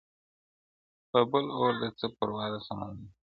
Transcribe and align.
په 1.09 1.19
بل 1.31 1.45
اور 1.57 1.73
ده 1.81 1.89
څه 1.99 2.07
پروا 2.17 2.45
د 2.51 2.55
سمندرو٫ 2.67 3.09